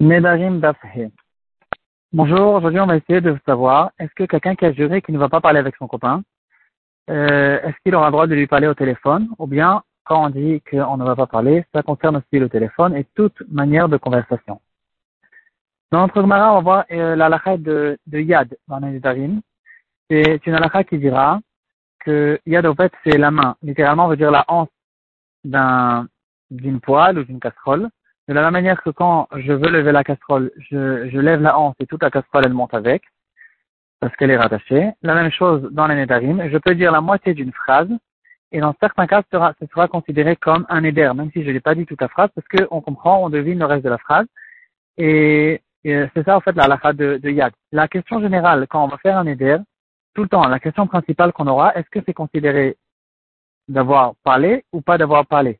Nedarim 0.00 0.58
Dafhe. 0.60 1.12
Bonjour, 2.12 2.54
aujourd'hui 2.54 2.80
on 2.80 2.86
va 2.86 2.96
essayer 2.96 3.20
de 3.20 3.38
savoir, 3.46 3.92
est-ce 3.98 4.12
que 4.14 4.24
quelqu'un 4.24 4.56
qui 4.56 4.64
a 4.64 4.72
juré 4.72 5.00
qu'il 5.00 5.14
ne 5.14 5.20
va 5.20 5.28
pas 5.28 5.40
parler 5.40 5.60
avec 5.60 5.76
son 5.76 5.86
copain, 5.86 6.22
euh, 7.10 7.60
est-ce 7.62 7.76
qu'il 7.84 7.94
aura 7.94 8.06
le 8.06 8.12
droit 8.12 8.26
de 8.26 8.34
lui 8.34 8.48
parler 8.48 8.66
au 8.66 8.74
téléphone 8.74 9.28
Ou 9.38 9.46
bien, 9.46 9.82
quand 10.04 10.26
on 10.26 10.30
dit 10.30 10.62
qu'on 10.68 10.96
ne 10.96 11.04
va 11.04 11.14
pas 11.14 11.26
parler, 11.26 11.64
ça 11.72 11.82
concerne 11.82 12.16
aussi 12.16 12.40
le 12.40 12.48
téléphone 12.48 12.96
et 12.96 13.06
toute 13.14 13.40
manière 13.48 13.88
de 13.88 13.96
conversation. 13.96 14.60
Dans 15.92 16.00
notre 16.00 16.20
Gemara, 16.20 16.52
on 16.52 16.56
va 16.56 16.60
voir 16.60 16.84
euh, 16.90 17.14
la 17.14 17.56
de, 17.56 17.96
de 18.06 18.18
Yad 18.18 18.56
dans 18.66 18.80
Nedarim. 18.80 19.40
C'est 20.10 20.44
une 20.44 20.54
halakha 20.54 20.82
qui 20.84 20.98
dira 20.98 21.40
que 22.00 22.40
Yad, 22.46 22.66
en 22.66 22.74
fait, 22.74 22.92
c'est 23.04 23.16
la 23.16 23.30
main. 23.30 23.56
Littéralement, 23.62 24.06
on 24.06 24.08
veut 24.08 24.16
dire 24.16 24.32
la 24.32 24.44
hanse 24.48 24.68
d'un, 25.44 26.08
d'une 26.50 26.80
poêle 26.80 27.18
ou 27.18 27.24
d'une 27.24 27.38
casserole. 27.38 27.88
De 28.28 28.32
la 28.34 28.42
même 28.42 28.52
manière 28.52 28.82
que 28.82 28.90
quand 28.90 29.28
je 29.36 29.52
veux 29.52 29.70
lever 29.70 29.92
la 29.92 30.04
casserole, 30.04 30.50
je, 30.56 31.08
je 31.10 31.18
lève 31.18 31.42
la 31.42 31.58
hanse 31.58 31.74
et 31.80 31.86
toute 31.86 32.02
la 32.02 32.10
casserole 32.10 32.44
elle 32.46 32.54
monte 32.54 32.72
avec, 32.72 33.02
parce 34.00 34.14
qu'elle 34.16 34.30
est 34.30 34.36
rattachée. 34.36 34.90
La 35.02 35.14
même 35.14 35.30
chose 35.30 35.68
dans 35.72 35.86
les 35.86 35.94
nédarim. 35.94 36.48
Je 36.50 36.58
peux 36.58 36.74
dire 36.74 36.92
la 36.92 37.00
moitié 37.00 37.34
d'une 37.34 37.52
phrase, 37.52 37.90
et 38.54 38.60
dans 38.60 38.74
certains 38.80 39.06
cas, 39.08 39.22
ce 39.22 39.36
sera, 39.36 39.52
ce 39.60 39.66
sera 39.66 39.88
considéré 39.88 40.36
comme 40.36 40.64
un 40.68 40.84
éder, 40.84 41.10
même 41.14 41.30
si 41.32 41.42
je 41.42 41.50
n'ai 41.50 41.58
pas 41.58 41.74
dit 41.74 41.86
toute 41.86 42.00
la 42.00 42.08
phrase, 42.08 42.30
parce 42.34 42.46
qu'on 42.46 42.80
comprend, 42.80 43.24
on 43.24 43.28
devine 43.28 43.58
le 43.58 43.64
reste 43.64 43.84
de 43.84 43.90
la 43.90 43.98
phrase. 43.98 44.26
Et, 44.96 45.60
c'est 45.82 46.24
ça, 46.24 46.36
en 46.36 46.40
fait, 46.40 46.54
la 46.54 46.64
halakha 46.64 46.92
de, 46.92 47.18
de 47.18 47.30
Yad. 47.30 47.52
La 47.72 47.88
question 47.88 48.20
générale, 48.20 48.66
quand 48.68 48.84
on 48.84 48.88
va 48.88 48.96
faire 48.98 49.18
un 49.18 49.26
éder, 49.26 49.58
tout 50.14 50.22
le 50.22 50.28
temps, 50.28 50.46
la 50.46 50.60
question 50.60 50.86
principale 50.86 51.32
qu'on 51.32 51.48
aura, 51.48 51.74
est-ce 51.74 51.90
que 51.90 51.98
c'est 52.06 52.14
considéré 52.14 52.76
d'avoir 53.68 54.14
parlé 54.22 54.64
ou 54.72 54.80
pas 54.80 54.98
d'avoir 54.98 55.26
parlé? 55.26 55.58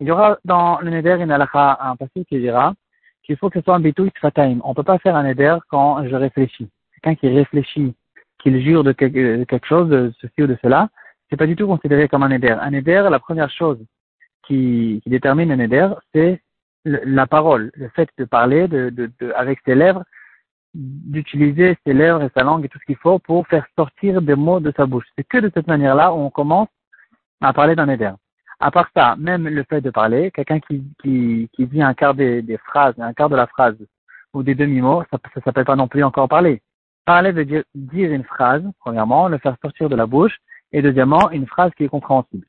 Il 0.00 0.06
y 0.06 0.10
aura 0.10 0.38
dans 0.44 0.78
le 0.80 0.90
Neder 0.90 1.22
halakha, 1.22 1.78
un 1.80 1.96
passage 1.96 2.24
qui 2.28 2.38
dira 2.38 2.74
qu'il 3.24 3.36
faut 3.36 3.50
que 3.50 3.58
ce 3.58 3.64
soit 3.64 3.74
un 3.74 3.80
bitouï 3.80 4.10
fataim. 4.20 4.58
On 4.64 4.70
ne 4.70 4.74
peut 4.74 4.82
pas 4.82 4.98
faire 4.98 5.16
un 5.16 5.24
Neder 5.24 5.56
quand 5.68 6.06
je 6.06 6.14
réfléchis. 6.14 6.68
Quelqu'un 6.94 7.14
qui 7.16 7.28
réfléchit, 7.28 7.94
qu'il 8.38 8.60
jure 8.62 8.84
de 8.84 8.92
quelque 8.92 9.66
chose, 9.66 9.88
de 9.88 10.12
ceci 10.20 10.42
ou 10.42 10.46
de 10.46 10.56
cela, 10.62 10.88
c'est 11.28 11.36
pas 11.36 11.46
du 11.46 11.56
tout 11.56 11.66
considéré 11.66 12.08
comme 12.08 12.22
un 12.22 12.28
Neder. 12.28 12.56
Un 12.60 12.70
Neder, 12.70 13.08
la 13.10 13.18
première 13.18 13.50
chose 13.50 13.78
qui, 14.46 15.02
détermine 15.06 15.50
un 15.52 15.56
Neder, 15.56 15.88
c'est 16.14 16.40
la 16.84 17.26
parole, 17.26 17.70
le 17.74 17.88
fait 17.88 18.08
de 18.16 18.24
parler 18.24 18.68
de, 18.68 19.10
avec 19.36 19.58
ses 19.64 19.74
lèvres, 19.74 20.04
d'utiliser 20.74 21.76
ses 21.84 21.92
lèvres 21.92 22.22
et 22.22 22.30
sa 22.34 22.44
langue 22.44 22.64
et 22.64 22.68
tout 22.68 22.78
ce 22.78 22.84
qu'il 22.84 22.96
faut 22.96 23.18
pour 23.18 23.46
faire 23.48 23.66
sortir 23.76 24.22
des 24.22 24.36
mots 24.36 24.60
de 24.60 24.72
sa 24.76 24.86
bouche. 24.86 25.06
C'est 25.16 25.24
que 25.24 25.38
de 25.38 25.50
cette 25.52 25.66
manière-là 25.66 26.12
où 26.12 26.18
on 26.18 26.30
commence 26.30 26.68
à 27.40 27.52
parler 27.52 27.74
d'un 27.74 27.86
Neder. 27.86 28.12
À 28.60 28.70
part 28.72 28.90
ça, 28.94 29.14
même 29.16 29.46
le 29.46 29.62
fait 29.64 29.80
de 29.80 29.90
parler, 29.90 30.32
quelqu'un 30.32 30.58
qui, 30.58 30.82
qui, 31.00 31.48
qui 31.52 31.66
dit 31.66 31.80
un 31.80 31.94
quart 31.94 32.14
des, 32.14 32.42
des, 32.42 32.58
phrases, 32.58 32.94
un 32.98 33.12
quart 33.12 33.28
de 33.28 33.36
la 33.36 33.46
phrase 33.46 33.76
ou 34.34 34.42
des 34.42 34.54
demi-mots, 34.56 35.04
ça 35.10 35.18
ne 35.36 35.40
s'appelle 35.42 35.64
pas 35.64 35.76
non 35.76 35.86
plus 35.86 36.02
encore 36.02 36.28
parler. 36.28 36.60
Parler 37.04 37.32
veut 37.32 37.44
dire 37.44 37.62
dire 37.74 38.12
une 38.12 38.24
phrase, 38.24 38.64
premièrement, 38.80 39.28
le 39.28 39.38
faire 39.38 39.56
sortir 39.62 39.88
de 39.88 39.96
la 39.96 40.06
bouche, 40.06 40.36
et 40.72 40.82
deuxièmement, 40.82 41.30
une 41.30 41.46
phrase 41.46 41.72
qui 41.76 41.84
est 41.84 41.88
compréhensible. 41.88 42.46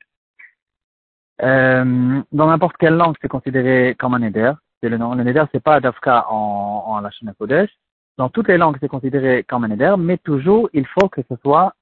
Euh, 1.42 2.20
dans 2.32 2.46
n'importe 2.48 2.76
quelle 2.76 2.96
langue, 2.96 3.16
c'est 3.22 3.28
considéré 3.28 3.94
comme 3.98 4.14
un 4.14 4.22
éder. 4.22 4.52
C'est 4.82 4.88
le 4.88 4.98
nom. 4.98 5.14
Le 5.14 5.24
neder, 5.24 5.44
c'est 5.52 5.62
pas 5.62 5.80
Dafka 5.80 6.26
en, 6.28 6.84
en 6.86 7.00
la 7.00 7.10
Kodesh. 7.38 7.70
Dans 8.18 8.28
toutes 8.28 8.48
les 8.48 8.58
langues, 8.58 8.76
c'est 8.80 8.88
considéré 8.88 9.44
comme 9.44 9.64
un 9.64 9.70
éder, 9.70 9.94
mais 9.98 10.18
toujours, 10.18 10.68
il 10.72 10.86
faut 10.86 11.08
que 11.08 11.22
ce 11.30 11.36
soit 11.36 11.74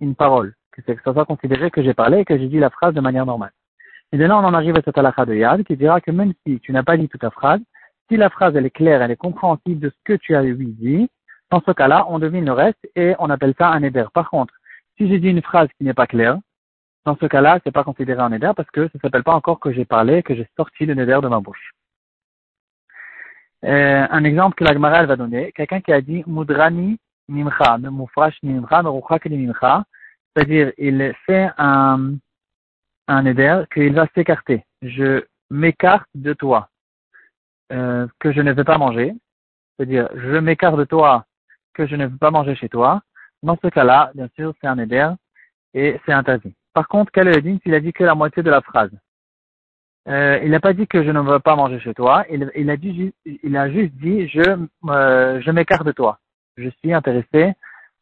une 0.00 0.14
parole 0.14 0.54
que 0.72 0.82
ça 1.04 1.12
soit 1.12 1.24
considéré 1.24 1.70
que 1.70 1.82
j'ai 1.82 1.94
parlé 1.94 2.20
et 2.20 2.24
que 2.24 2.36
j'ai 2.38 2.48
dit 2.48 2.58
la 2.58 2.70
phrase 2.70 2.94
de 2.94 3.00
manière 3.00 3.26
normale. 3.26 3.52
Et 4.12 4.18
de 4.18 4.24
là, 4.24 4.36
on 4.36 4.44
en 4.44 4.54
arrive 4.54 4.76
à 4.76 4.82
cette 4.82 4.98
halakha 4.98 5.24
de 5.24 5.34
Yad 5.34 5.64
qui 5.64 5.76
dira 5.76 6.00
que 6.00 6.10
même 6.10 6.32
si 6.46 6.60
tu 6.60 6.72
n'as 6.72 6.82
pas 6.82 6.96
dit 6.96 7.08
toute 7.08 7.22
la 7.22 7.30
phrase, 7.30 7.60
si 8.08 8.16
la 8.16 8.28
phrase 8.28 8.54
elle 8.56 8.66
est 8.66 8.70
claire, 8.70 9.00
elle 9.02 9.10
est 9.10 9.16
compréhensible 9.16 9.80
de 9.80 9.90
ce 9.90 9.96
que 10.04 10.12
tu 10.14 10.34
as 10.34 10.42
lui 10.42 10.66
dit, 10.66 11.08
dans 11.50 11.62
ce 11.66 11.70
cas-là, 11.70 12.06
on 12.08 12.18
devine 12.18 12.44
le 12.44 12.52
reste 12.52 12.78
et 12.96 13.14
on 13.18 13.30
appelle 13.30 13.54
ça 13.58 13.68
un 13.68 13.82
éder. 13.82 14.04
Par 14.12 14.30
contre, 14.30 14.54
si 14.98 15.08
j'ai 15.08 15.18
dit 15.18 15.28
une 15.28 15.42
phrase 15.42 15.68
qui 15.78 15.84
n'est 15.84 15.94
pas 15.94 16.06
claire, 16.06 16.38
dans 17.04 17.16
ce 17.16 17.26
cas-là, 17.26 17.58
c'est 17.64 17.72
pas 17.72 17.84
considéré 17.84 18.20
un 18.20 18.32
éder 18.32 18.52
parce 18.54 18.70
que 18.70 18.88
ça 18.88 18.98
s'appelle 19.00 19.24
pas 19.24 19.34
encore 19.34 19.60
que 19.60 19.72
j'ai 19.72 19.84
parlé, 19.84 20.22
que 20.22 20.34
j'ai 20.34 20.48
sorti 20.56 20.86
le 20.86 20.94
néder 20.94 21.18
de 21.22 21.28
ma 21.28 21.40
bouche. 21.40 21.72
Euh, 23.64 24.06
un 24.10 24.24
exemple 24.24 24.56
que 24.56 24.64
la 24.64 24.72
Gemara 24.72 25.06
va 25.06 25.16
donner, 25.16 25.52
quelqu'un 25.52 25.80
qui 25.80 25.92
a 25.92 26.00
dit 26.00 26.24
Mudrani 26.26 26.98
nimcha, 27.28 27.78
mufrash 27.78 28.36
nimcha, 28.42 28.82
nimcha, 28.82 29.84
c'est-à-dire, 30.34 30.72
il 30.78 31.14
fait 31.26 31.50
un, 31.58 32.14
un 33.08 33.26
éder 33.26 33.62
qu'il 33.72 33.94
va 33.94 34.06
s'écarter. 34.14 34.64
Je 34.80 35.24
m'écarte 35.50 36.08
de 36.14 36.32
toi, 36.32 36.68
euh, 37.72 38.06
que 38.18 38.32
je 38.32 38.40
ne 38.40 38.52
veux 38.52 38.64
pas 38.64 38.78
manger. 38.78 39.12
C'est-à-dire, 39.76 40.08
je 40.14 40.38
m'écarte 40.38 40.76
de 40.76 40.84
toi, 40.84 41.26
que 41.74 41.86
je 41.86 41.96
ne 41.96 42.06
veux 42.06 42.16
pas 42.16 42.30
manger 42.30 42.54
chez 42.54 42.68
toi. 42.68 43.02
Dans 43.42 43.58
ce 43.62 43.68
cas-là, 43.68 44.10
bien 44.14 44.28
sûr, 44.36 44.54
c'est 44.60 44.66
un 44.66 44.78
éder 44.78 45.10
et 45.74 46.00
c'est 46.06 46.12
interdit. 46.12 46.54
Par 46.74 46.88
contre, 46.88 47.12
le 47.16 47.58
s'il 47.60 47.74
a 47.74 47.80
dit 47.80 47.92
que 47.92 48.04
la 48.04 48.14
moitié 48.14 48.42
de 48.42 48.50
la 48.50 48.62
phrase 48.62 48.90
euh, 50.08 50.40
Il 50.42 50.50
n'a 50.50 50.60
pas 50.60 50.72
dit 50.72 50.86
que 50.86 51.02
je 51.02 51.10
ne 51.10 51.20
veux 51.20 51.40
pas 51.40 51.56
manger 51.56 51.78
chez 51.80 51.92
toi. 51.92 52.24
Il, 52.30 52.50
il 52.54 52.70
a, 52.70 52.76
dit, 52.76 53.12
il 53.24 53.56
a 53.56 53.70
juste 53.70 53.94
dit 53.94 54.28
je, 54.28 54.66
euh, 54.88 55.40
je 55.40 55.50
m'écarte 55.50 55.84
de 55.84 55.92
toi. 55.92 56.18
Je 56.56 56.68
suis 56.80 56.92
intéressé 56.94 57.52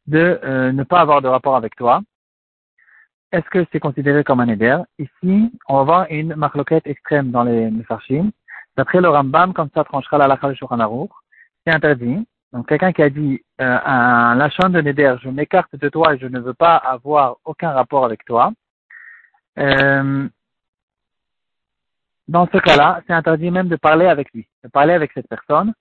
de 0.07 0.41
euh, 0.45 0.73
ne 0.73 0.83
pas 0.85 1.01
avoir 1.01 1.23
de 1.23 1.29
rapport 1.29 1.57
avec 1.57 1.75
toi 1.75 2.03
est-ce 3.33 3.49
que 3.51 3.65
c'est 3.71 3.81
considéré 3.81 4.25
comme 4.25 4.41
un 4.41 4.49
éder? 4.49 4.77
Ici, 4.99 5.53
on 5.69 5.77
va 5.79 5.83
voir 5.85 6.07
une 6.11 6.35
marloquette 6.35 6.87
extrême 6.87 7.31
dans 7.31 7.45
les 7.45 7.71
Mefarshim. 7.71 8.31
D'après 8.77 9.01
le 9.01 9.09
Rambam, 9.09 9.53
comme 9.53 9.69
ça 9.75 9.85
tranchera 9.85 10.19
la 10.19 10.27
lacha 10.27 10.53
c'est 11.65 11.75
interdit. 11.75 12.27
Donc 12.53 12.69
quelqu'un 12.69 12.93
qui 12.93 13.03
a 13.03 13.11
dit 13.11 13.41
euh, 13.61 13.79
un 13.85 14.37
de 14.37 14.81
Neder, 14.81 15.17
je 15.23 15.29
m'écarte 15.29 15.75
de 15.77 15.89
toi 15.89 16.15
et 16.15 16.19
je 16.19 16.27
ne 16.27 16.41
veux 16.41 16.55
pas 16.55 16.77
avoir 16.77 17.37
aucun 17.45 17.71
rapport 17.71 18.05
avec 18.05 18.25
toi. 18.25 18.53
Euh, 19.59 20.29
dans 22.27 22.49
ce 22.53 22.59
cas-là, 22.59 23.03
c'est 23.07 23.12
interdit 23.12 23.51
même 23.51 23.69
de 23.69 23.77
parler 23.77 24.07
avec 24.07 24.33
lui, 24.33 24.49
de 24.65 24.69
parler 24.69 24.95
avec 24.95 25.12
cette 25.12 25.29
personne. 25.29 25.73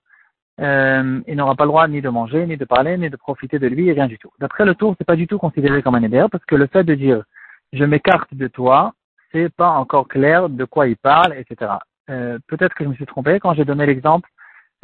Euh, 0.60 1.20
il 1.26 1.36
n'aura 1.36 1.54
pas 1.54 1.64
le 1.64 1.70
droit 1.70 1.88
ni 1.88 2.02
de 2.02 2.08
manger, 2.08 2.46
ni 2.46 2.56
de 2.56 2.64
parler, 2.64 2.98
ni 2.98 3.08
de 3.08 3.16
profiter 3.16 3.58
de 3.58 3.66
lui, 3.66 3.90
rien 3.90 4.06
du 4.06 4.18
tout. 4.18 4.30
D'après 4.38 4.64
le 4.64 4.74
tour, 4.74 4.94
c'est 4.98 5.06
pas 5.06 5.16
du 5.16 5.26
tout 5.26 5.38
considéré 5.38 5.82
comme 5.82 5.94
un 5.94 6.02
éder 6.02 6.26
parce 6.30 6.44
que 6.44 6.54
le 6.54 6.66
fait 6.66 6.84
de 6.84 6.94
dire 6.94 7.24
je 7.72 7.84
m'écarte 7.84 8.34
de 8.34 8.48
toi, 8.48 8.92
c'est 9.32 9.48
pas 9.54 9.70
encore 9.70 10.08
clair 10.08 10.48
de 10.48 10.64
quoi 10.64 10.88
il 10.88 10.96
parle, 10.96 11.34
etc. 11.34 11.72
Euh, 12.10 12.38
Peut-être 12.48 12.74
que 12.74 12.84
je 12.84 12.88
me 12.88 12.94
suis 12.94 13.06
trompé 13.06 13.38
quand 13.38 13.54
j'ai 13.54 13.64
donné 13.64 13.86
l'exemple 13.86 14.28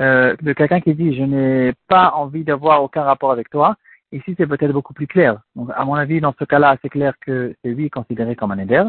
euh, 0.01 0.37
de 0.43 0.53
quelqu'un 0.53 0.81
qui 0.81 0.95
dit 0.95 1.17
je 1.17 1.23
n'ai 1.23 1.73
pas 1.89 2.13
envie 2.15 2.45
d'avoir 2.45 2.83
aucun 2.83 3.03
rapport 3.03 3.33
avec 3.33 3.51
toi. 3.51 3.77
Ici, 4.13 4.35
c'est 4.39 4.47
peut-être 4.47 4.73
beaucoup 4.73 4.95
plus 4.95 5.09
clair. 5.09 5.41
Donc, 5.57 5.71
à 5.75 5.85
mon 5.85 5.95
avis, 5.95 6.21
dans 6.21 6.35
ce 6.39 6.45
cas-là, 6.45 6.77
c'est 6.81 6.89
clair 6.89 7.15
que 7.21 7.55
c'est 7.63 7.71
lui 7.71 7.91
considéré 7.91 8.37
comme 8.37 8.53
un 8.53 8.59
éder. 8.59 8.85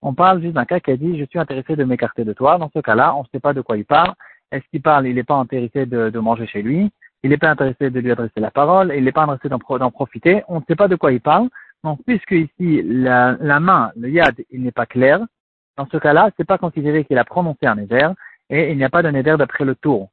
On 0.00 0.14
parle 0.14 0.40
juste 0.40 0.54
d'un 0.54 0.64
cas 0.64 0.80
qui 0.80 0.92
a 0.92 0.96
dit 0.96 1.18
je 1.18 1.24
suis 1.24 1.38
intéressé 1.38 1.76
de 1.76 1.84
m'écarter 1.84 2.24
de 2.24 2.32
toi. 2.32 2.56
Dans 2.58 2.70
ce 2.72 2.78
cas-là, 2.78 3.14
on 3.16 3.22
ne 3.22 3.26
sait 3.32 3.40
pas 3.40 3.52
de 3.52 3.60
quoi 3.62 3.76
il 3.76 3.84
parle. 3.84 4.14
Est-ce 4.52 4.64
qu'il 4.70 4.82
parle 4.82 5.06
Il 5.06 5.16
n'est 5.16 5.24
pas 5.24 5.34
intéressé 5.34 5.86
de, 5.86 6.10
de, 6.10 6.18
manger 6.18 6.46
chez 6.46 6.62
lui? 6.62 6.90
Il 7.22 7.30
n'est 7.30 7.36
pas 7.36 7.50
intéressé 7.50 7.90
de 7.90 8.00
lui 8.00 8.10
adresser 8.10 8.40
la 8.40 8.50
parole. 8.50 8.92
Il 8.96 9.04
n'est 9.04 9.12
pas 9.12 9.22
intéressé 9.22 9.48
d'en 9.48 9.90
profiter. 9.90 10.42
On 10.48 10.60
ne 10.60 10.64
sait 10.66 10.76
pas 10.76 10.88
de 10.88 10.96
quoi 10.96 11.12
il 11.12 11.20
parle. 11.20 11.48
Donc, 11.84 12.00
puisque 12.06 12.32
ici, 12.32 12.82
la, 12.84 13.36
la 13.40 13.60
main, 13.60 13.92
le 13.96 14.10
yad, 14.10 14.36
il 14.50 14.62
n'est 14.62 14.72
pas 14.72 14.86
clair, 14.86 15.20
dans 15.76 15.86
ce 15.86 15.96
cas-là, 15.96 16.30
c'est 16.36 16.44
pas 16.44 16.58
considéré 16.58 17.04
qu'il 17.04 17.18
a 17.18 17.24
prononcé 17.24 17.66
un 17.66 17.78
éder, 17.78 18.08
et 18.50 18.70
il 18.72 18.76
n'y 18.76 18.84
a 18.84 18.90
pas 18.90 19.02
d'un 19.02 19.14
éder 19.14 19.34
d'après 19.38 19.64
le 19.64 19.74
tour. 19.74 20.10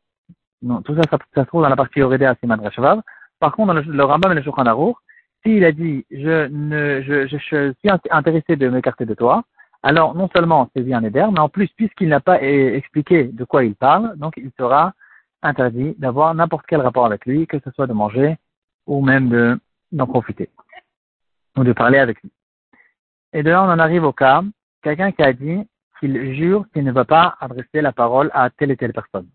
Tout 0.62 0.96
ça, 0.96 1.02
ça, 1.12 1.18
se 1.36 1.48
trouve 1.48 1.62
dans 1.62 1.70
la 1.70 1.76
partie 1.76 2.02
Orédé 2.02 2.32
Siman 2.40 2.60
Rashavav. 2.60 3.02
Par 3.40 3.52
contre, 3.52 3.74
dans 3.74 3.80
le, 3.80 3.82
le 3.82 4.04
Rambam 4.04 4.32
et 4.32 4.36
le 4.36 4.42
Shulchan 4.42 4.96
s'il 5.46 5.64
a 5.66 5.72
dit, 5.72 6.06
je 6.10 6.48
ne, 6.48 7.02
je, 7.02 7.28
je, 7.28 7.38
suis 7.38 7.90
intéressé 8.10 8.56
de 8.56 8.70
m'écarter 8.70 9.06
de 9.06 9.14
toi, 9.14 9.44
alors 9.84 10.16
non 10.16 10.30
seulement 10.36 10.70
c'est 10.76 10.82
bien 10.82 11.04
éder, 11.04 11.26
mais 11.32 11.40
en 11.40 11.50
plus, 11.50 11.68
puisqu'il 11.76 12.10
n'a 12.10 12.20
pas 12.20 12.42
expliqué 12.42 13.26
de 13.26 13.44
quoi 13.44 13.64
il 13.64 13.76
parle, 13.76 14.18
donc 14.18 14.34
il 14.38 14.52
sera 14.58 14.94
interdit 15.44 15.96
d'avoir 16.00 16.34
n'importe 16.34 16.66
quel 16.68 16.82
rapport 16.82 17.06
avec 17.06 17.26
lui, 17.26 17.46
que 17.46 17.60
ce 17.64 17.72
soit 17.72 17.88
de 17.88 17.94
manger 17.94 18.38
ou 18.88 19.06
même 19.06 19.30
de, 19.30 19.60
d'en 19.92 20.08
profiter 20.08 20.50
ou 21.58 21.64
de 21.64 21.74
parler 21.74 22.00
avec 22.00 22.22
lui. 22.22 22.32
Et 23.34 23.44
de 23.44 23.50
là, 23.50 23.64
on 23.64 23.70
en 23.70 23.80
arrive 23.80 24.04
au 24.04 24.14
cas, 24.14 24.42
quelqu'un 24.82 25.12
qui 25.12 25.24
a 25.24 25.34
dit 25.34 25.68
qu'il 26.00 26.36
jure 26.36 26.66
qu'il 26.74 26.84
ne 26.84 26.92
va 26.92 27.06
pas 27.06 27.36
adresser 27.40 27.82
la 27.82 27.92
parole 27.92 28.30
à 28.34 28.50
telle 28.50 28.72
et 28.72 28.78
telle 28.78 28.94
personne. 28.94 29.28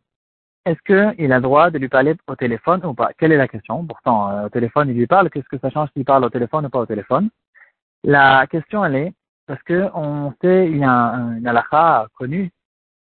Est-ce 0.65 0.81
qu'il 0.83 1.33
a 1.33 1.37
le 1.37 1.43
droit 1.43 1.71
de 1.71 1.79
lui 1.79 1.89
parler 1.89 2.15
au 2.29 2.37
téléphone 2.37 2.85
ou 2.87 2.95
pas? 2.95 3.11
Quelle 3.19 3.33
est 3.33 3.37
la 3.37 3.49
question? 3.49 3.85
Pourtant, 3.85 4.31
euh, 4.31 4.47
au 4.47 4.49
téléphone, 4.49 4.89
il 4.89 4.97
lui 4.97 5.09
parle. 5.09 5.29
Qu'est-ce 5.29 5.49
que 5.49 5.59
ça 5.59 5.71
change 5.71 5.89
s'il 5.93 6.05
parle 6.05 6.25
au 6.25 6.31
téléphone 6.31 6.67
ou 6.67 6.71
pas 6.71 6.79
au 6.79 6.87
téléphone? 6.87 7.31
La 8.05 8.47
question, 8.47 8.85
elle 8.85 8.95
est, 8.95 9.13
parce 9.47 9.63
que 9.65 9.91
on 9.95 10.33
sait, 10.41 10.69
il 10.69 10.79
y 10.79 10.85
a 10.85 10.91
un, 10.91 11.39
une 11.39 11.47
halakha 11.49 12.07
connue 12.17 12.51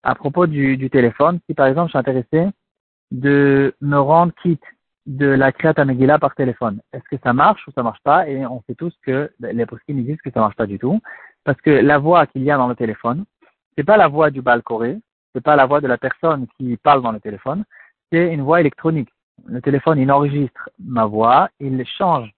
à 0.02 0.14
propos 0.14 0.46
du, 0.46 0.78
du 0.78 0.88
téléphone. 0.88 1.38
Si 1.46 1.54
par 1.54 1.66
exemple, 1.66 1.88
je 1.88 1.90
suis 1.92 1.98
intéressé 1.98 2.48
de 3.10 3.74
me 3.80 3.98
rendre 3.98 4.32
quitte 4.42 4.64
de 5.06 5.26
la 5.26 5.52
Kriyat 5.52 5.84
Megillah 5.84 6.18
par 6.18 6.34
téléphone. 6.34 6.80
Est-ce 6.92 7.04
que 7.10 7.22
ça 7.22 7.32
marche 7.32 7.66
ou 7.68 7.72
ça 7.72 7.82
marche 7.82 8.00
pas? 8.02 8.28
Et 8.28 8.46
on 8.46 8.62
sait 8.62 8.74
tous 8.74 8.94
que 9.02 9.30
les 9.40 9.66
poskim 9.66 10.02
disent 10.02 10.20
que 10.22 10.30
ça 10.30 10.40
marche 10.40 10.56
pas 10.56 10.66
du 10.66 10.78
tout, 10.78 11.00
parce 11.44 11.60
que 11.60 11.70
la 11.70 11.98
voix 11.98 12.26
qu'il 12.26 12.42
y 12.42 12.50
a 12.50 12.56
dans 12.56 12.68
le 12.68 12.74
téléphone, 12.74 13.24
c'est 13.76 13.84
pas 13.84 13.96
la 13.96 14.08
voix 14.08 14.30
du 14.30 14.40
Baal 14.40 14.62
Koré, 14.62 14.98
c'est 15.34 15.42
pas 15.42 15.56
la 15.56 15.66
voix 15.66 15.80
de 15.80 15.86
la 15.86 15.98
personne 15.98 16.46
qui 16.56 16.76
parle 16.78 17.02
dans 17.02 17.12
le 17.12 17.20
téléphone, 17.20 17.64
c'est 18.10 18.32
une 18.32 18.42
voix 18.42 18.60
électronique. 18.60 19.10
Le 19.46 19.60
téléphone, 19.60 19.98
il 19.98 20.10
enregistre 20.10 20.70
ma 20.78 21.04
voix, 21.04 21.50
il 21.60 21.84
change. 21.98 22.32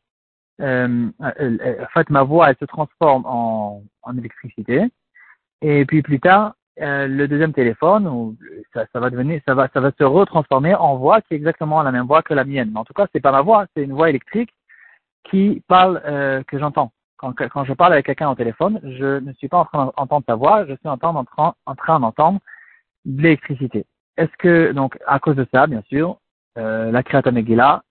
Euh, 0.63 1.09
euh, 1.21 1.85
en 1.85 1.89
fait, 1.93 2.09
ma 2.11 2.23
voix, 2.23 2.51
elle 2.51 2.57
se 2.59 2.65
transforme 2.65 3.27
en 3.27 3.83
électricité. 4.19 4.87
Et 5.63 5.85
puis 5.85 6.03
plus 6.03 6.21
tard, 6.21 6.55
euh, 6.81 7.07
le 7.07 7.27
deuxième 7.27 7.53
téléphone, 7.53 8.37
ça, 8.75 8.85
ça, 8.93 9.01
va 9.01 9.11
devenir, 9.11 9.41
ça 9.47 9.55
va, 9.55 9.69
ça 9.73 9.81
va 9.81 9.91
se 9.99 10.05
retransformer 10.05 10.75
en 10.75 10.97
voix 10.97 11.21
qui 11.23 11.35
est 11.35 11.37
exactement 11.37 11.83
la 11.83 11.93
même 11.93 12.07
voix 12.07 12.23
que 12.23 12.35
la 12.35 12.45
mienne. 12.45 12.71
Mais 12.73 12.81
en 12.81 12.85
tout 12.85 12.93
cas, 12.93 13.07
c'est 13.13 13.21
pas 13.21 13.33
ma 13.33 13.41
voix, 13.41 13.67
c'est 13.75 13.83
une 13.83 13.95
voix 13.95 14.11
électrique 14.11 14.51
qui 15.25 15.63
parle, 15.69 16.03
euh, 16.05 16.43
que 16.45 16.59
j'entends. 16.59 16.93
Quand, 17.17 17.33
quand, 17.33 17.65
je 17.65 17.73
parle 17.73 17.95
avec 17.95 18.07
quelqu'un 18.07 18.29
au 18.29 18.35
téléphone, 18.35 18.79
je 18.83 19.21
ne 19.21 19.33
suis 19.33 19.49
pas 19.49 19.59
en 19.59 19.65
train 19.65 19.93
d'entendre 19.97 20.27
sa 20.29 20.35
voix, 20.35 20.67
je 20.67 20.75
suis 20.75 20.89
en 20.89 20.99
train, 20.99 21.25
en 21.65 21.75
train 21.75 21.99
d'entendre 22.01 22.41
de 23.07 23.23
l'électricité. 23.23 23.87
Est-ce 24.19 24.37
que, 24.39 24.73
donc, 24.73 24.99
à 25.07 25.19
cause 25.19 25.37
de 25.37 25.47
ça, 25.53 25.67
bien 25.67 25.83
sûr, 25.89 26.19
euh, 26.59 26.91
la 26.91 27.03
Kriyat 27.03 27.31
Megillah, 27.31 27.83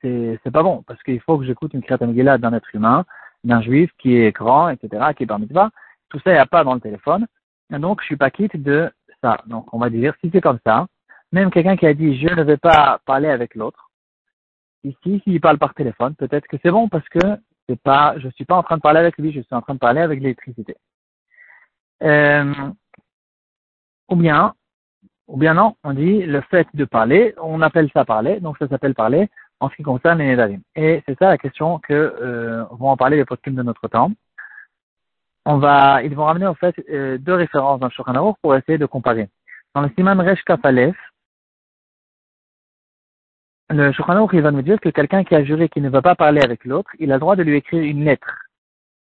c'est, 0.00 0.38
c'est 0.44 0.52
pas 0.52 0.62
bon, 0.62 0.84
parce 0.86 1.02
qu'il 1.02 1.20
faut 1.20 1.36
que 1.38 1.44
j'écoute 1.44 1.74
une 1.74 1.82
Kriyat 1.82 2.06
Megillah 2.06 2.38
d'un 2.38 2.52
être 2.52 2.72
humain, 2.74 3.04
d'un 3.42 3.60
juif 3.60 3.90
qui 3.98 4.16
est 4.16 4.32
grand, 4.32 4.68
etc., 4.68 5.04
qui 5.16 5.24
est 5.24 5.26
par 5.26 5.40
mitzvah. 5.40 5.70
Tout 6.10 6.18
ça, 6.20 6.30
il 6.30 6.34
n'y 6.34 6.38
a 6.38 6.46
pas 6.46 6.62
dans 6.62 6.74
le 6.74 6.80
téléphone. 6.80 7.26
Donc, 7.70 8.00
je 8.00 8.06
suis 8.06 8.16
pas 8.16 8.30
quitte 8.30 8.62
de 8.62 8.90
ça. 9.22 9.38
Donc, 9.46 9.72
on 9.72 9.78
va 9.78 9.90
dire, 9.90 10.14
si 10.20 10.30
c'est 10.32 10.40
comme 10.40 10.58
ça, 10.64 10.86
même 11.32 11.50
quelqu'un 11.50 11.76
qui 11.76 11.86
a 11.86 11.94
dit 11.94 12.18
je 12.18 12.32
ne 12.32 12.42
vais 12.42 12.56
pas 12.56 13.00
parler 13.06 13.28
avec 13.28 13.54
l'autre, 13.54 13.90
ici, 14.84 15.20
s'il 15.24 15.40
parle 15.40 15.58
par 15.58 15.74
téléphone, 15.74 16.14
peut-être 16.14 16.46
que 16.46 16.56
c'est 16.62 16.70
bon 16.70 16.88
parce 16.88 17.08
que 17.08 17.18
c'est 17.68 17.80
pas, 17.80 18.14
je 18.18 18.28
suis 18.30 18.44
pas 18.44 18.56
en 18.56 18.62
train 18.62 18.76
de 18.76 18.82
parler 18.82 19.00
avec 19.00 19.16
lui, 19.18 19.32
je 19.32 19.40
suis 19.40 19.54
en 19.54 19.62
train 19.62 19.74
de 19.74 19.78
parler 19.78 20.00
avec 20.00 20.20
l'électricité. 20.20 20.76
Euh, 22.02 22.52
ou 24.10 24.16
bien, 24.16 24.54
ou 25.26 25.38
bien 25.38 25.54
non, 25.54 25.76
on 25.82 25.94
dit 25.94 26.22
le 26.22 26.40
fait 26.42 26.68
de 26.74 26.84
parler, 26.84 27.34
on 27.40 27.62
appelle 27.62 27.90
ça 27.92 28.04
parler, 28.04 28.40
donc 28.40 28.58
ça 28.58 28.68
s'appelle 28.68 28.94
parler 28.94 29.30
en 29.60 29.70
ce 29.70 29.76
qui 29.76 29.82
concerne 29.82 30.18
les 30.18 30.26
Nédarim. 30.26 30.60
Et 30.76 31.02
c'est 31.06 31.18
ça 31.18 31.28
la 31.28 31.38
question 31.38 31.78
que 31.78 31.92
euh, 31.94 32.64
vont 32.72 32.90
en 32.90 32.96
parler 32.96 33.16
les 33.16 33.24
posthumes 33.24 33.54
de 33.54 33.62
notre 33.62 33.88
temps 33.88 34.12
on 35.46 35.58
va, 35.58 36.02
ils 36.02 36.14
vont 36.14 36.24
ramener 36.24 36.46
en 36.46 36.54
fait 36.54 36.74
euh, 36.90 37.18
deux 37.18 37.34
références 37.34 37.80
dans 37.80 37.86
le 37.86 37.92
Shulchan 37.92 38.36
pour 38.42 38.54
essayer 38.54 38.78
de 38.78 38.86
comparer. 38.86 39.28
Dans 39.74 39.82
le 39.82 39.90
Siman 39.96 40.20
Resh 40.20 40.42
Kafalef, 40.44 40.96
le 43.70 43.92
Shulchan 43.92 44.28
il 44.32 44.40
va 44.40 44.50
nous 44.50 44.62
dire 44.62 44.80
que 44.80 44.88
quelqu'un 44.88 45.24
qui 45.24 45.34
a 45.34 45.44
juré 45.44 45.68
qu'il 45.68 45.82
ne 45.82 45.90
va 45.90 46.02
pas 46.02 46.14
parler 46.14 46.40
avec 46.42 46.64
l'autre, 46.64 46.90
il 46.98 47.12
a 47.12 47.16
le 47.16 47.20
droit 47.20 47.36
de 47.36 47.42
lui 47.42 47.56
écrire 47.56 47.82
une 47.82 48.04
lettre. 48.04 48.48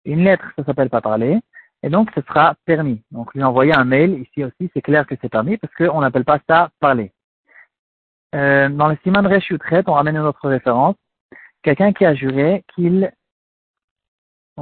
Une 0.06 0.24
lettre, 0.24 0.46
ça 0.58 0.64
s'appelle 0.64 0.90
pas 0.90 1.02
parler, 1.02 1.40
et 1.84 1.90
donc 1.90 2.10
ce 2.16 2.22
sera 2.22 2.56
permis. 2.66 3.02
Donc 3.12 3.34
lui 3.34 3.44
envoyer 3.44 3.74
un 3.74 3.86
mail, 3.86 4.20
ici 4.20 4.44
aussi, 4.44 4.70
c'est 4.74 4.82
clair 4.82 5.06
que 5.08 5.16
c'est 5.22 5.30
permis 5.30 5.58
parce 5.58 5.74
qu'on 5.76 6.02
n'appelle 6.02 6.26
pas 6.26 6.40
ça 6.48 6.70
parler. 6.80 7.12
Euh, 8.36 8.70
dans 8.70 8.88
le 8.88 8.98
Siman 9.04 9.26
Resh 9.26 9.50
Utret, 9.50 9.84
on 9.88 9.94
ramène 9.94 10.16
une 10.16 10.24
autre 10.24 10.48
référence. 10.48 10.96
Quelqu'un 11.64 11.92
qui 11.94 12.06
a 12.06 12.14
juré 12.14 12.64
qu'il 12.76 13.12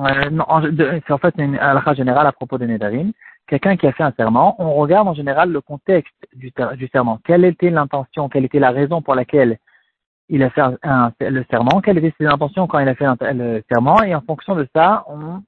c'est 0.06 1.12
en 1.12 1.18
fait 1.18 1.36
une 1.38 1.58
halakha 1.58 1.94
générale 1.94 2.28
à 2.28 2.32
propos 2.32 2.58
des 2.58 2.68
Nédarim. 2.68 3.12
Quelqu'un 3.48 3.78
qui 3.78 3.88
a 3.88 3.94
fait 3.94 4.04
un 4.04 4.12
serment, 4.12 4.56
on 4.60 4.74
regarde 4.74 5.08
en 5.08 5.14
général 5.14 5.52
le 5.52 5.62
contexte 5.62 6.14
du, 6.34 6.52
serment. 6.92 7.20
Quelle 7.24 7.46
était 7.46 7.70
l'intention, 7.70 8.28
quelle 8.28 8.44
était 8.44 8.60
la 8.60 8.72
raison 8.72 9.02
pour 9.02 9.16
laquelle 9.16 9.58
il 10.28 10.44
a 10.44 10.50
fait 10.50 10.62
le 11.22 11.46
serment, 11.50 11.80
quelles 11.80 11.98
étaient 12.00 12.14
ses 12.20 12.28
intentions 12.28 12.68
quand 12.68 12.80
il 12.80 12.90
a 12.90 12.96
fait 12.96 13.06
le 13.34 13.64
serment, 13.72 14.04
et 14.04 14.14
en 14.14 14.22
fonction 14.22 14.56
de 14.56 14.68
ça, 14.76 15.06
on 15.08 15.42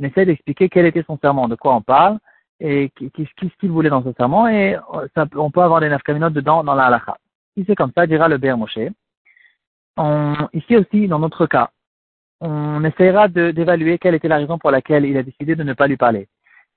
essaie 0.00 0.26
d'expliquer 0.26 0.68
quel 0.68 0.84
était 0.84 1.04
son 1.06 1.18
serment, 1.18 1.48
de 1.48 1.54
quoi 1.54 1.74
on 1.74 1.80
parle, 1.80 2.18
et 2.60 2.90
qu'est-ce 2.90 3.56
qu'il 3.58 3.70
voulait 3.70 3.88
dans 3.88 4.04
ce 4.04 4.12
serment, 4.12 4.46
et 4.48 4.76
ça, 5.14 5.24
on 5.36 5.50
peut 5.50 5.62
avoir 5.62 5.80
des 5.80 5.88
nafkaminotes 5.88 6.34
dedans 6.34 6.62
dans 6.62 6.74
la 6.74 6.86
halakha. 6.86 7.16
Si 7.56 7.64
c'est 7.66 7.74
comme 7.74 7.92
ça, 7.96 8.06
dira 8.06 8.28
le 8.28 8.36
Ber 8.36 8.58
Moshe. 8.58 8.78
ici 10.52 10.76
aussi, 10.76 11.08
dans 11.08 11.18
notre 11.18 11.46
cas, 11.46 11.70
on 12.40 12.84
essaiera 12.84 13.28
d'évaluer 13.28 13.98
quelle 13.98 14.14
était 14.14 14.28
la 14.28 14.36
raison 14.36 14.58
pour 14.58 14.70
laquelle 14.70 15.04
il 15.04 15.16
a 15.16 15.22
décidé 15.22 15.56
de 15.56 15.62
ne 15.62 15.72
pas 15.72 15.86
lui 15.86 15.96
parler. 15.96 16.28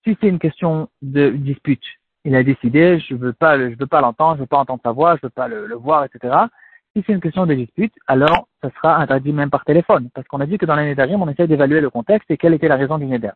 Si 0.05 0.17
c'est 0.19 0.27
une 0.27 0.39
question 0.39 0.89
de 1.01 1.29
dispute, 1.29 1.83
il 2.25 2.35
a 2.35 2.43
décidé, 2.43 2.99
je 2.99 3.15
veux 3.15 3.33
pas, 3.33 3.57
je 3.57 3.75
veux 3.75 3.87
pas 3.87 4.01
l'entendre, 4.01 4.35
je 4.35 4.41
veux 4.41 4.47
pas 4.47 4.59
entendre 4.59 4.81
sa 4.83 4.91
voix, 4.91 5.15
je 5.17 5.21
veux 5.23 5.29
pas 5.29 5.47
le, 5.47 5.73
voir, 5.75 6.05
etc. 6.05 6.33
Si 6.95 7.03
c'est 7.05 7.13
une 7.13 7.21
question 7.21 7.45
de 7.45 7.53
dispute, 7.53 7.93
alors 8.07 8.47
ça 8.61 8.69
sera 8.75 8.97
interdit 8.97 9.33
même 9.33 9.49
par 9.49 9.65
téléphone, 9.65 10.09
parce 10.13 10.27
qu'on 10.27 10.39
a 10.39 10.45
dit 10.45 10.57
que 10.57 10.65
dans 10.65 10.75
l'année 10.75 10.95
d'Arim, 10.95 11.21
on 11.21 11.29
essaie 11.29 11.47
d'évaluer 11.47 11.81
le 11.81 11.89
contexte 11.89 12.31
et 12.31 12.37
quelle 12.37 12.53
était 12.53 12.67
la 12.67 12.77
raison 12.77 12.97
du 12.97 13.05
Neder. 13.05 13.31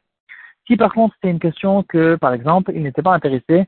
Si 0.65 0.77
par 0.77 0.93
contre 0.93 1.15
c'est 1.21 1.29
une 1.29 1.39
question 1.39 1.83
que, 1.83 2.15
par 2.15 2.33
exemple, 2.33 2.71
il 2.73 2.83
n'était 2.83 3.01
pas 3.01 3.13
intéressé 3.13 3.65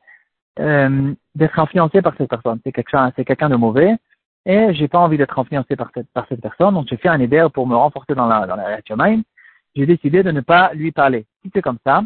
euh, 0.59 1.13
d'être 1.35 1.59
influencé 1.59 2.01
par 2.01 2.15
cette 2.17 2.29
personne, 2.29 2.59
c'est 2.63 2.71
quelqu'un, 2.71 3.11
c'est 3.15 3.25
quelqu'un 3.25 3.49
de 3.49 3.57
mauvais, 3.57 3.95
et 4.45 4.73
j'ai 4.73 4.87
pas 4.87 4.99
envie 4.99 5.17
d'être 5.17 5.37
influencé 5.39 5.75
par 5.75 5.89
cette, 5.93 6.09
par 6.11 6.27
cette 6.27 6.41
personne, 6.41 6.73
donc 6.73 6.87
j'ai 6.89 6.97
fait 6.97 7.09
un 7.09 7.19
éder 7.19 7.47
pour 7.53 7.67
me 7.67 7.75
renforcer 7.75 8.13
dans 8.13 8.27
la, 8.27 8.45
dans 8.45 8.55
la 8.55 8.79
J'ai 9.75 9.85
décidé 9.85 10.23
de 10.23 10.31
ne 10.31 10.41
pas 10.41 10.73
lui 10.73 10.91
parler. 10.91 11.25
Si 11.41 11.51
c'est 11.53 11.61
comme 11.61 11.79
ça, 11.83 12.03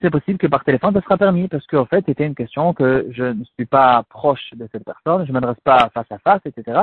c'est 0.00 0.10
possible 0.10 0.38
que 0.38 0.46
par 0.46 0.64
téléphone, 0.64 0.94
ça 0.94 1.02
sera 1.02 1.18
permis, 1.18 1.48
parce 1.48 1.66
qu'en 1.66 1.84
fait, 1.86 2.04
c'était 2.06 2.26
une 2.26 2.34
question 2.34 2.72
que 2.72 3.06
je 3.10 3.24
ne 3.24 3.44
suis 3.56 3.66
pas 3.66 4.04
proche 4.08 4.54
de 4.54 4.68
cette 4.72 4.84
personne, 4.84 5.26
je 5.26 5.32
m'adresse 5.32 5.60
pas 5.64 5.90
face 5.92 6.10
à 6.10 6.18
face, 6.18 6.40
etc. 6.44 6.82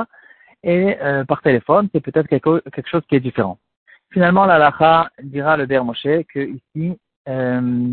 Et 0.62 0.96
euh, 1.00 1.24
par 1.24 1.42
téléphone, 1.42 1.88
c'est 1.92 2.00
peut-être 2.00 2.28
quelque, 2.28 2.62
quelque, 2.70 2.88
chose 2.88 3.02
qui 3.08 3.16
est 3.16 3.20
différent. 3.20 3.58
Finalement, 4.10 4.44
la 4.44 4.58
lacha 4.58 5.10
dira 5.22 5.56
le 5.56 5.66
Der 5.66 5.84
Moshe 5.84 6.24
que 6.32 6.40
ici, 6.40 6.98
euh, 7.28 7.92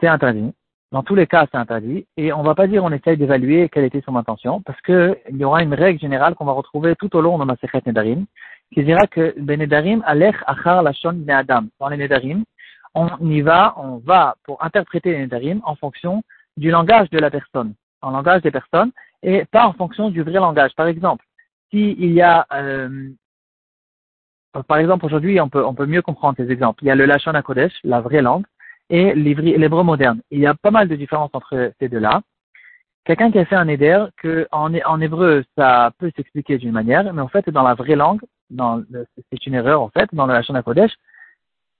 c'est 0.00 0.08
interdit. 0.08 0.52
Dans 0.90 1.02
tous 1.02 1.14
les 1.14 1.26
cas, 1.26 1.46
c'est 1.50 1.58
interdit. 1.58 2.06
Et 2.16 2.32
on 2.32 2.42
ne 2.42 2.46
va 2.46 2.54
pas 2.54 2.66
dire 2.66 2.82
on 2.82 2.92
essaye 2.92 3.16
d'évaluer 3.16 3.68
quelle 3.68 3.84
était 3.84 4.00
son 4.00 4.16
intention, 4.16 4.62
parce 4.62 4.80
qu'il 4.80 5.16
y 5.32 5.44
aura 5.44 5.62
une 5.62 5.74
règle 5.74 6.00
générale 6.00 6.34
qu'on 6.34 6.46
va 6.46 6.52
retrouver 6.52 6.96
tout 6.96 7.14
au 7.14 7.20
long 7.20 7.38
de 7.38 7.44
Masechet 7.44 7.82
Nedarim, 7.84 8.24
qui 8.72 8.82
dira 8.84 9.06
que 9.06 9.34
Benedarim 9.38 10.02
alech 10.06 10.36
achar 10.46 10.82
lashon 10.82 11.24
adam. 11.28 11.66
Dans 11.78 11.88
les 11.88 11.98
Nedarim, 11.98 12.44
on 12.94 13.08
y 13.20 13.42
va, 13.42 13.74
on 13.76 13.98
va 13.98 14.36
pour 14.44 14.64
interpréter 14.64 15.12
les 15.12 15.18
Nedarim 15.20 15.60
en 15.64 15.76
fonction 15.76 16.22
du 16.56 16.70
langage 16.70 17.10
de 17.10 17.18
la 17.18 17.30
personne, 17.30 17.74
en 18.00 18.10
langage 18.10 18.42
des 18.42 18.50
personnes, 18.50 18.90
et 19.22 19.44
pas 19.44 19.66
en 19.66 19.74
fonction 19.74 20.10
du 20.10 20.22
vrai 20.22 20.32
langage. 20.32 20.74
Par 20.74 20.86
exemple, 20.86 21.24
s'il 21.70 22.12
y 22.12 22.22
a, 22.22 22.46
euh, 22.54 23.10
par 24.66 24.78
exemple, 24.78 25.04
aujourd'hui, 25.04 25.38
on 25.38 25.50
peut, 25.50 25.64
on 25.64 25.74
peut 25.74 25.86
mieux 25.86 26.02
comprendre 26.02 26.36
ces 26.38 26.50
exemples. 26.50 26.82
Il 26.82 26.86
y 26.86 26.90
a 26.90 26.94
le 26.94 27.04
Lashon 27.04 27.34
HaKodesh, 27.34 27.72
la 27.84 28.00
vraie 28.00 28.22
langue, 28.22 28.46
et 28.90 29.14
l'hébreu 29.14 29.82
moderne. 29.82 30.20
Il 30.30 30.40
y 30.40 30.46
a 30.46 30.54
pas 30.54 30.70
mal 30.70 30.88
de 30.88 30.96
différences 30.96 31.30
entre 31.32 31.72
ces 31.78 31.88
deux-là. 31.88 32.22
Quelqu'un 33.04 33.30
qui 33.30 33.38
a 33.38 33.44
fait 33.44 33.56
un 33.56 33.68
éder, 33.68 34.04
que 34.18 34.46
en, 34.52 34.74
en 34.74 35.00
hébreu, 35.00 35.44
ça 35.56 35.92
peut 35.98 36.10
s'expliquer 36.14 36.58
d'une 36.58 36.72
manière, 36.72 37.10
mais 37.12 37.22
en 37.22 37.28
fait, 37.28 37.48
dans 37.50 37.62
la 37.62 37.74
vraie 37.74 37.96
langue, 37.96 38.20
c'est 39.30 39.46
une 39.46 39.54
erreur, 39.54 39.80
en 39.82 39.88
fait, 39.88 40.08
dans 40.12 40.26
la 40.26 40.42
Shana 40.42 40.62
Kodesh, 40.62 40.92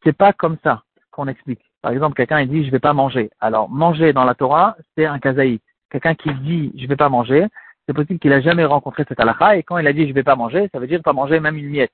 c'est 0.04 0.16
pas 0.16 0.32
comme 0.32 0.56
ça 0.62 0.82
qu'on 1.10 1.28
explique. 1.28 1.60
Par 1.82 1.92
exemple, 1.92 2.14
quelqu'un, 2.16 2.40
il 2.40 2.48
dit, 2.48 2.64
je 2.64 2.70
vais 2.70 2.78
pas 2.78 2.92
manger. 2.92 3.30
Alors, 3.40 3.68
manger 3.68 4.12
dans 4.12 4.24
la 4.24 4.34
Torah, 4.34 4.76
c'est 4.96 5.06
un 5.06 5.18
kazaït. 5.18 5.62
Quelqu'un 5.90 6.14
qui 6.14 6.32
dit, 6.34 6.72
je 6.76 6.86
vais 6.86 6.96
pas 6.96 7.08
manger, 7.08 7.46
c'est 7.86 7.94
possible 7.94 8.18
qu'il 8.18 8.32
a 8.32 8.40
jamais 8.40 8.64
rencontré 8.64 9.04
cette 9.08 9.20
halakha, 9.20 9.56
et 9.56 9.62
quand 9.62 9.78
il 9.78 9.86
a 9.86 9.92
dit, 9.92 10.08
je 10.08 10.12
vais 10.12 10.22
pas 10.22 10.36
manger, 10.36 10.68
ça 10.72 10.78
veut 10.78 10.86
dire 10.86 11.02
pas 11.02 11.12
manger 11.12 11.40
même 11.40 11.56
une 11.56 11.68
miette. 11.68 11.92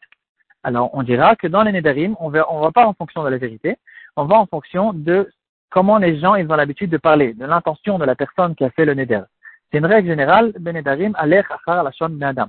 Alors, 0.62 0.90
on 0.94 1.02
dira 1.02 1.36
que 1.36 1.46
dans 1.46 1.62
les 1.62 1.72
Nedarim, 1.72 2.16
on 2.20 2.26
on 2.26 2.60
va 2.60 2.72
pas 2.72 2.86
en 2.86 2.94
fonction 2.94 3.22
de 3.22 3.28
la 3.28 3.38
vérité, 3.38 3.76
on 4.16 4.24
va 4.24 4.36
en 4.36 4.46
fonction 4.46 4.92
de 4.92 5.30
comment 5.70 5.98
les 5.98 6.18
gens 6.20 6.34
ils 6.36 6.50
ont 6.50 6.56
l'habitude 6.56 6.90
de 6.90 6.98
parler, 6.98 7.34
de 7.34 7.44
l'intention 7.44 7.98
de 7.98 8.04
la 8.04 8.14
personne 8.14 8.54
qui 8.54 8.64
a 8.64 8.70
fait 8.70 8.84
le 8.84 8.94
neder. 8.94 9.22
C'est 9.70 9.78
une 9.78 9.86
règle 9.86 10.08
générale, 10.08 10.52
benedarim 10.58 11.14
alech 11.16 11.46
achar 11.50 11.82
lashon 11.82 12.10
benadam. 12.10 12.48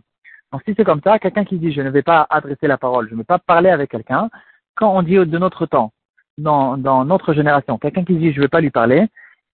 Donc 0.52 0.62
si 0.66 0.74
c'est 0.78 0.84
comme 0.84 1.02
ça, 1.04 1.18
quelqu'un 1.20 1.44
qui 1.44 1.58
dit 1.58 1.74
je 1.74 1.82
ne 1.82 1.90
vais 1.90 2.04
pas 2.04 2.28
adresser 2.30 2.68
la 2.68 2.78
parole, 2.78 3.08
je 3.10 3.14
ne 3.14 3.20
vais 3.20 3.26
pas 3.26 3.40
parler 3.40 3.70
avec 3.70 3.90
quelqu'un, 3.90 4.30
quand 4.76 4.96
on 4.96 5.02
dit 5.02 5.16
de 5.16 5.38
notre 5.38 5.66
temps, 5.66 5.92
dans, 6.38 6.78
dans 6.78 7.04
notre 7.06 7.34
génération, 7.34 7.78
quelqu'un 7.78 8.04
qui 8.04 8.16
dit 8.16 8.32
je 8.32 8.38
ne 8.38 8.44
vais 8.44 8.50
pas 8.50 8.62
lui 8.62 8.70
parler, 8.70 9.08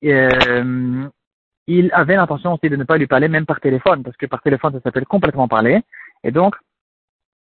euh, 0.04 1.08
il 1.68 1.90
avait 1.94 2.16
l'intention 2.16 2.54
aussi 2.54 2.70
de 2.70 2.76
ne 2.76 2.84
pas 2.84 2.98
lui 2.98 3.08
parler 3.08 3.30
même 3.30 3.46
par 3.46 3.62
téléphone, 3.62 4.04
parce 4.04 4.18
que 4.18 4.26
par 4.26 4.42
téléphone 4.42 4.74
ça 4.74 4.82
s'appelle 4.82 5.06
complètement 5.06 5.48
parler, 5.48 5.82
et 6.24 6.32
donc 6.32 6.56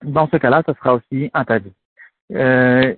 dans 0.04 0.28
ce 0.28 0.38
cas-là, 0.38 0.62
ça 0.66 0.74
sera 0.76 0.96
aussi 0.96 1.32
interdit 1.34 1.74
euh, 2.36 2.94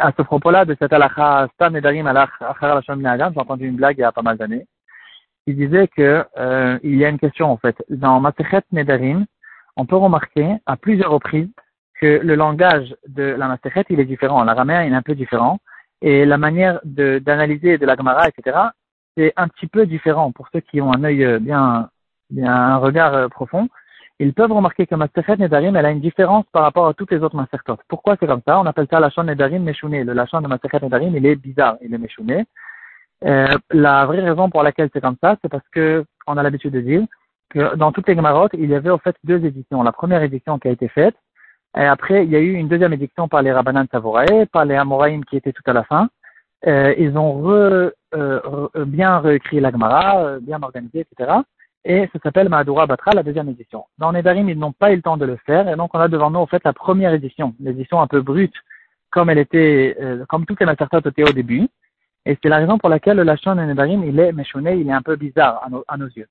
à 0.00 0.12
ce 0.16 0.22
propos-là, 0.22 0.64
de 0.64 0.76
cette 0.78 0.92
halakha, 0.92 1.48
Stam 1.54 1.74
Nedarim 1.74 2.06
Achar 2.06 2.82
j'ai 2.82 3.40
entendu 3.40 3.68
une 3.68 3.76
blague 3.76 3.98
il 3.98 4.00
y 4.00 4.04
a 4.04 4.12
pas 4.12 4.22
mal 4.22 4.36
d'années. 4.36 4.66
Il 5.46 5.56
disait 5.56 5.88
que 5.88 6.24
euh, 6.38 6.78
il 6.82 6.96
y 6.96 7.04
a 7.04 7.08
une 7.08 7.18
question 7.18 7.50
en 7.50 7.56
fait. 7.56 7.76
Dans 7.88 8.20
Masechet 8.20 8.62
Nedarim, 8.72 9.26
on 9.76 9.86
peut 9.86 9.96
remarquer 9.96 10.56
à 10.66 10.76
plusieurs 10.76 11.10
reprises 11.10 11.50
que 12.00 12.20
le 12.22 12.34
langage 12.34 12.94
de 13.08 13.22
la 13.22 13.48
Masechet 13.48 13.84
il 13.90 14.00
est 14.00 14.04
différent. 14.04 14.44
L'araméen 14.44 14.84
il 14.84 14.92
est 14.92 14.96
un 14.96 15.02
peu 15.02 15.14
différent 15.14 15.58
et 16.00 16.24
la 16.24 16.36
manière 16.36 16.80
d'analyser 16.84 17.78
de, 17.78 17.86
la 17.86 17.94
Gemara, 17.96 18.28
etc. 18.28 18.58
c'est 19.16 19.32
un 19.36 19.46
petit 19.46 19.68
peu 19.68 19.86
différent 19.86 20.32
pour 20.32 20.48
ceux 20.52 20.60
qui 20.60 20.80
ont 20.80 20.92
un 20.92 21.04
œil 21.04 21.38
bien, 21.40 21.88
bien 22.30 22.52
un 22.52 22.76
regard 22.78 23.14
euh, 23.14 23.28
profond 23.28 23.68
ils 24.22 24.34
peuvent 24.34 24.52
remarquer 24.52 24.86
que 24.86 24.94
Maserhet 24.94 25.36
Nedarim, 25.36 25.74
elle 25.76 25.86
a 25.86 25.90
une 25.90 26.00
différence 26.00 26.44
par 26.52 26.62
rapport 26.62 26.86
à 26.86 26.94
toutes 26.94 27.10
les 27.10 27.18
autres 27.18 27.36
Masertot. 27.36 27.78
Pourquoi 27.88 28.16
c'est 28.18 28.26
comme 28.26 28.42
ça? 28.46 28.60
On 28.60 28.66
appelle 28.66 28.86
ça 28.90 29.00
Lachon 29.00 29.24
Nedarim 29.24 29.62
Meshouné. 29.62 30.04
Le 30.04 30.12
Lachon 30.12 30.40
de 30.40 30.48
Maserhet 30.48 30.80
Nedarim, 30.80 31.16
il 31.16 31.26
est 31.26 31.36
bizarre, 31.36 31.76
il 31.82 31.92
est 31.92 31.98
Meshouné. 31.98 32.44
Euh, 33.24 33.58
la 33.70 34.06
vraie 34.06 34.20
raison 34.20 34.48
pour 34.48 34.62
laquelle 34.62 34.90
c'est 34.92 35.00
comme 35.00 35.16
ça, 35.22 35.36
c'est 35.42 35.48
parce 35.48 35.68
que 35.72 36.04
on 36.26 36.36
a 36.36 36.42
l'habitude 36.42 36.72
de 36.72 36.80
dire 36.80 37.02
que 37.50 37.74
dans 37.76 37.92
toutes 37.92 38.08
les 38.08 38.14
Gemarotes, 38.14 38.54
il 38.54 38.70
y 38.70 38.74
avait 38.74 38.90
au 38.90 38.98
fait 38.98 39.16
deux 39.24 39.44
éditions. 39.44 39.82
La 39.82 39.92
première 39.92 40.22
édition 40.22 40.58
qui 40.58 40.68
a 40.68 40.70
été 40.70 40.88
faite, 40.88 41.16
et 41.76 41.84
après, 41.84 42.24
il 42.24 42.30
y 42.30 42.36
a 42.36 42.40
eu 42.40 42.52
une 42.52 42.68
deuxième 42.68 42.92
édition 42.92 43.28
par 43.28 43.42
les 43.42 43.52
Rabbanan 43.52 43.86
Savorae, 43.90 44.46
par 44.52 44.64
les 44.64 44.76
Amoraïm 44.76 45.24
qui 45.24 45.36
étaient 45.36 45.52
tout 45.52 45.62
à 45.66 45.72
la 45.72 45.84
fin. 45.84 46.08
Euh, 46.66 46.94
ils 46.98 47.16
ont 47.18 47.42
euh, 47.50 47.90
bien 48.86 49.18
réécrit 49.18 49.58
la 49.58 49.70
Gemara, 49.70 50.18
euh, 50.18 50.40
bien 50.40 50.62
organisé, 50.62 51.00
etc. 51.00 51.38
Et 51.84 52.08
ça 52.12 52.18
s'appelle 52.22 52.48
Mahadura 52.48 52.86
Batra, 52.86 53.12
la 53.12 53.22
deuxième 53.24 53.48
édition. 53.48 53.86
Dans 53.98 54.12
Nedarim, 54.12 54.48
ils 54.48 54.58
n'ont 54.58 54.72
pas 54.72 54.92
eu 54.92 54.96
le 54.96 55.02
temps 55.02 55.16
de 55.16 55.24
le 55.24 55.36
faire, 55.44 55.68
et 55.68 55.74
donc 55.74 55.90
on 55.94 55.98
a 55.98 56.08
devant 56.08 56.30
nous, 56.30 56.38
en 56.38 56.46
fait, 56.46 56.62
la 56.64 56.72
première 56.72 57.12
édition, 57.12 57.54
l'édition 57.58 58.00
un 58.00 58.06
peu 58.06 58.20
brute, 58.20 58.54
comme 59.10 59.30
elle 59.30 59.38
était, 59.38 59.96
euh, 60.00 60.24
comme 60.28 60.46
toutes 60.46 60.60
les 60.60 60.66
Masertot 60.66 61.00
étaient 61.00 61.28
au 61.28 61.32
début. 61.32 61.68
Et 62.24 62.38
c'est 62.40 62.48
la 62.48 62.58
raison 62.58 62.78
pour 62.78 62.88
laquelle 62.88 63.16
le 63.16 63.24
Lachon 63.24 63.56
de 63.56 63.62
Nedarim, 63.62 64.04
il 64.04 64.18
est 64.20 64.32
méchonné, 64.32 64.76
il 64.76 64.88
est 64.88 64.92
un 64.92 65.02
peu 65.02 65.16
bizarre 65.16 65.68
à, 65.88 65.96
nos 65.96 66.06
yeux. 66.06 66.28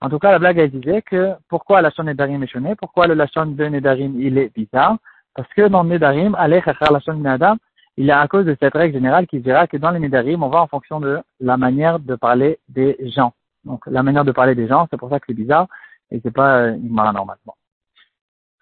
En 0.00 0.10
tout 0.10 0.18
cas, 0.18 0.32
la 0.32 0.40
blague, 0.40 0.58
elle 0.58 0.70
disait 0.70 1.02
que 1.02 1.32
pourquoi 1.48 1.80
la 1.80 1.90
Nedarim 1.96 2.34
est 2.34 2.38
méchonné, 2.38 2.74
pourquoi 2.74 3.06
le 3.06 3.14
Lachon 3.14 3.46
de 3.46 3.64
Nedarim, 3.64 4.20
il 4.20 4.36
est 4.36 4.52
bizarre, 4.52 4.96
parce 5.34 5.48
que 5.54 5.68
dans 5.68 5.84
Nedarim, 5.84 6.34
Alech 6.34 6.66
Lachon 6.66 7.14
Nedam, 7.14 7.58
il 7.96 8.10
est 8.10 8.12
à 8.12 8.26
cause 8.26 8.44
de 8.44 8.56
cette 8.60 8.74
règle 8.74 8.94
générale 8.94 9.28
qui 9.28 9.38
dira 9.38 9.68
que 9.68 9.76
dans 9.76 9.90
les 9.90 10.00
Nedarim, 10.00 10.42
on 10.42 10.48
va 10.48 10.62
en 10.62 10.66
fonction 10.66 10.98
de 10.98 11.20
la 11.40 11.56
manière 11.56 12.00
de 12.00 12.16
parler 12.16 12.58
des 12.68 12.96
gens. 13.14 13.32
Donc, 13.68 13.86
la 13.86 14.02
manière 14.02 14.24
de 14.24 14.32
parler 14.32 14.54
des 14.54 14.66
gens, 14.66 14.88
c'est 14.90 14.96
pour 14.96 15.10
ça 15.10 15.20
que 15.20 15.26
c'est 15.28 15.34
bizarre, 15.34 15.68
et 16.10 16.20
c'est 16.22 16.30
pas 16.30 16.60
euh, 16.60 16.74
une 16.74 16.94
normalement. 16.94 17.56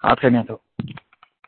À 0.02 0.16
très 0.16 0.30
bientôt. 0.30 0.60